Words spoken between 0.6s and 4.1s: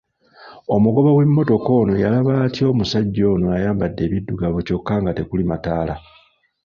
Omugoba w'emmotoka yalaba atya omusajja ono ayambadde